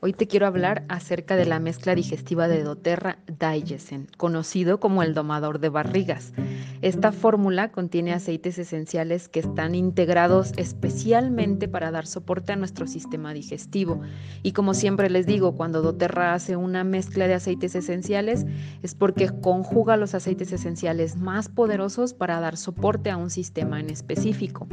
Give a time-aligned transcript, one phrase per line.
[0.00, 5.12] Hoy te quiero hablar acerca de la mezcla digestiva de doTERRA Digesten, conocido como el
[5.12, 6.32] domador de barrigas.
[6.82, 13.34] Esta fórmula contiene aceites esenciales que están integrados especialmente para dar soporte a nuestro sistema
[13.34, 14.00] digestivo.
[14.44, 18.46] Y como siempre les digo, cuando doTERRA hace una mezcla de aceites esenciales
[18.84, 23.90] es porque conjuga los aceites esenciales más poderosos para dar soporte a un sistema en
[23.90, 24.68] específico.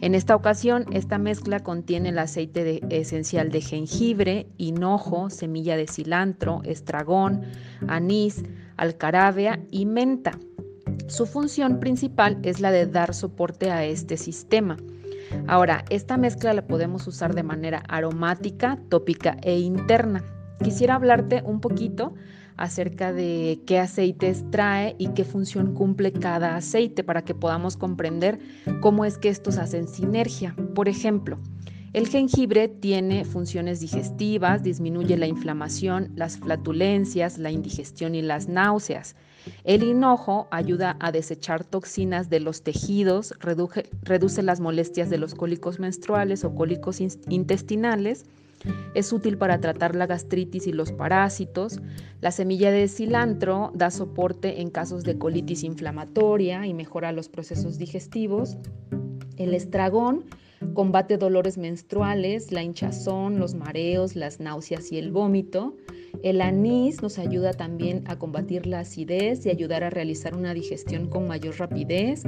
[0.00, 6.60] En esta ocasión, esta mezcla contiene el aceite esencial de jengibre, hinojo, semilla de cilantro,
[6.64, 7.42] estragón,
[7.86, 8.42] anís,
[8.76, 10.38] alcarabia y menta.
[11.06, 14.76] Su función principal es la de dar soporte a este sistema.
[15.46, 20.24] Ahora, esta mezcla la podemos usar de manera aromática, tópica e interna.
[20.62, 22.14] Quisiera hablarte un poquito
[22.56, 28.38] acerca de qué aceites trae y qué función cumple cada aceite para que podamos comprender
[28.80, 30.54] cómo es que estos hacen sinergia.
[30.74, 31.38] Por ejemplo,
[31.94, 39.14] el jengibre tiene funciones digestivas, disminuye la inflamación, las flatulencias, la indigestión y las náuseas.
[39.62, 45.78] El hinojo ayuda a desechar toxinas de los tejidos, reduce, las molestias de los cólicos
[45.78, 48.24] menstruales o cólicos intestinales.
[48.94, 51.80] Es útil para tratar la gastritis y los parásitos.
[52.20, 57.78] La semilla de cilantro da soporte en casos de colitis inflamatoria y mejora los procesos
[57.78, 58.56] digestivos.
[59.36, 60.24] El estragón
[60.72, 65.76] Combate dolores menstruales, la hinchazón, los mareos, las náuseas y el vómito.
[66.22, 71.08] El anís nos ayuda también a combatir la acidez y ayudar a realizar una digestión
[71.08, 72.22] con mayor rapidez.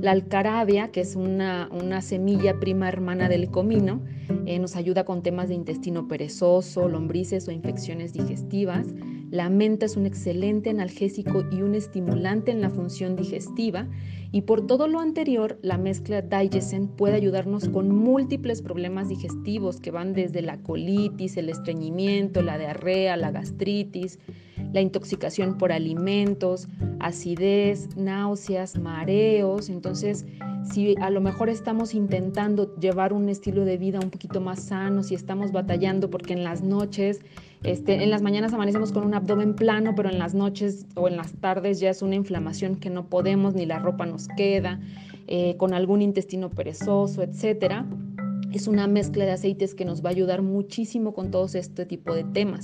[0.00, 1.68] La alcarabia, que es una,
[2.00, 4.02] semilla prima hermana del comino,
[4.46, 8.86] eh, nos ayuda con temas de intestino perezoso, lombrices o infecciones digestivas.
[9.30, 13.86] La menta es un excelente analgésico y un estimulante en la función digestiva
[14.32, 19.90] y por todo lo anterior, la mezcla Digesen puede ayudarnos con múltiples problemas digestivos que
[19.90, 24.18] van desde la colitis, el estreñimiento, la diarrea, la gastritis,
[24.72, 26.68] la intoxicación por alimentos,
[27.00, 29.68] acidez, náuseas, mareos.
[29.68, 30.26] Entonces,
[30.70, 35.02] si a lo mejor estamos intentando llevar un estilo de vida un poquito más sano,
[35.02, 37.20] si estamos batallando porque en las noches,
[37.62, 41.16] este, en las mañanas amanecemos con un abdomen plano, pero en las noches o en
[41.16, 44.80] las tardes ya es una inflamación que no podemos, ni la ropa nos queda,
[45.26, 47.86] eh, con algún intestino perezoso, etcétera.
[48.52, 52.14] Es una mezcla de aceites que nos va a ayudar muchísimo con todos este tipo
[52.14, 52.62] de temas.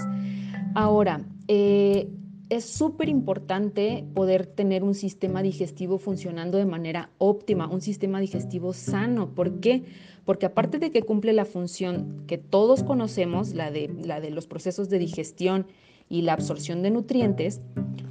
[0.75, 2.09] Ahora, eh,
[2.51, 8.73] es súper importante poder tener un sistema digestivo funcionando de manera óptima, un sistema digestivo
[8.73, 9.35] sano.
[9.35, 9.85] ¿Por qué?
[10.25, 13.89] Porque aparte de que cumple la función que todos conocemos, la de,
[14.31, 15.67] los procesos de digestión
[16.09, 17.61] y la absorción de nutrientes,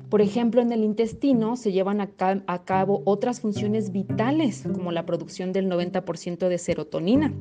[0.09, 2.11] por ejemplo, en el intestino se llevan a,
[2.47, 7.33] a cabo otras funciones vitales, como la producción del 90% de serotonina,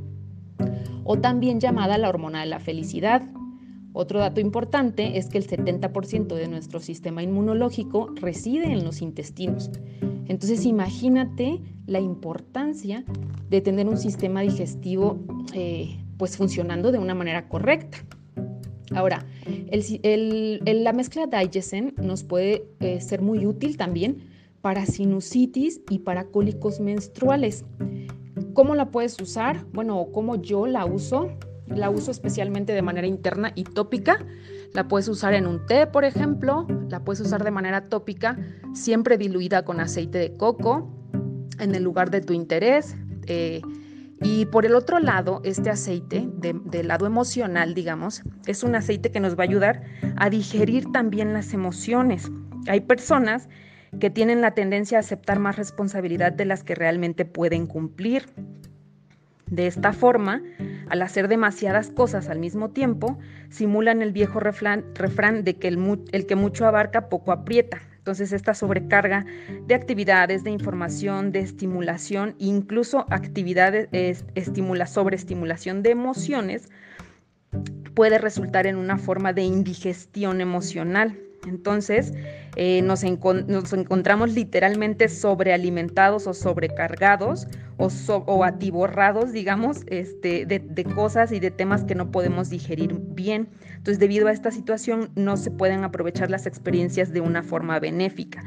[1.04, 3.22] o también llamada la hormona de la felicidad
[3.92, 9.70] otro dato importante es que el 70% de nuestro sistema inmunológico reside en los intestinos.
[10.28, 13.04] Entonces imagínate la importancia
[13.50, 15.18] de tener un sistema digestivo
[15.52, 17.98] eh, pues funcionando de una manera correcta.
[18.94, 24.28] Ahora, la mezcla Digesen nos puede eh, ser muy útil también
[24.60, 27.64] para sinusitis y para cólicos menstruales.
[28.54, 29.66] ¿Cómo la puedes usar?
[29.72, 31.30] Bueno, ¿cómo yo la uso?
[31.74, 34.24] La uso especialmente de manera interna y tópica.
[34.72, 36.66] La puedes usar en un té, por ejemplo.
[36.88, 38.38] La puedes usar de manera tópica,
[38.74, 40.90] siempre diluida con aceite de coco,
[41.58, 42.96] en el lugar de tu interés.
[43.26, 43.62] Eh,
[44.22, 49.18] y por el otro lado, este aceite, del lado emocional, digamos, es un aceite que
[49.18, 49.82] nos va a ayudar
[50.16, 52.30] a digerir también las emociones.
[52.68, 53.48] Hay personas
[53.98, 58.26] que tienen la tendencia a aceptar más responsabilidad de las que realmente pueden cumplir.
[59.52, 60.40] De esta forma,
[60.88, 63.18] al hacer demasiadas cosas al mismo tiempo,
[63.50, 67.82] simulan el viejo refrán, de que el, que mucho abarca poco aprieta.
[67.98, 69.26] Entonces esta sobrecarga
[69.66, 73.90] de actividades, de información, de estimulación, incluso actividades,
[74.34, 76.70] estimula, sobreestimulación de emociones,
[77.92, 81.18] puede resultar en una forma de indigestión emocional.
[81.46, 82.14] Entonces,
[82.56, 91.50] eh, nos, encontramos literalmente sobrealimentados o sobrecargados o, atiborrados, digamos, este, de, cosas y de
[91.50, 93.48] temas que no podemos digerir bien.
[93.70, 98.44] Entonces, debido a esta situación, no se pueden aprovechar las experiencias de una forma benéfica.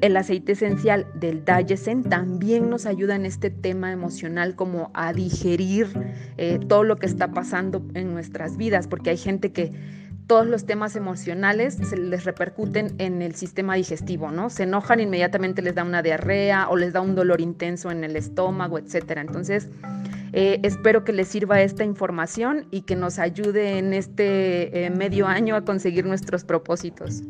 [0.00, 5.88] El aceite esencial del Digestion también nos ayuda en este tema emocional como a digerir
[6.38, 9.72] eh, todo lo que está pasando en nuestras vidas, porque hay gente que
[10.26, 14.50] todos los temas emocionales se les repercuten en el sistema digestivo, ¿no?
[14.50, 18.16] Se enojan, inmediatamente les da una diarrea o les da un dolor intenso en el
[18.16, 19.20] estómago, etcétera.
[19.20, 19.68] Entonces,
[20.36, 25.28] Eh, espero que les sirva esta información y que nos ayude en este eh, medio
[25.28, 27.22] año a conseguir nuestros propósitos.